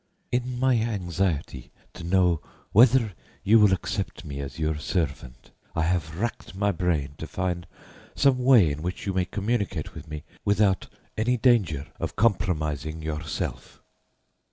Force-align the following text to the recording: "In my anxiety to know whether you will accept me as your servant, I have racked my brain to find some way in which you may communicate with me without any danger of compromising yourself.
"In 0.31 0.59
my 0.59 0.79
anxiety 0.81 1.71
to 1.93 2.03
know 2.03 2.41
whether 2.71 3.13
you 3.43 3.59
will 3.59 3.71
accept 3.71 4.25
me 4.25 4.39
as 4.39 4.57
your 4.57 4.79
servant, 4.79 5.51
I 5.75 5.83
have 5.83 6.19
racked 6.19 6.55
my 6.55 6.71
brain 6.71 7.13
to 7.19 7.27
find 7.27 7.67
some 8.15 8.39
way 8.39 8.71
in 8.71 8.81
which 8.81 9.05
you 9.05 9.13
may 9.13 9.25
communicate 9.25 9.93
with 9.93 10.07
me 10.07 10.23
without 10.43 10.87
any 11.19 11.37
danger 11.37 11.85
of 11.99 12.15
compromising 12.15 13.03
yourself. 13.03 13.79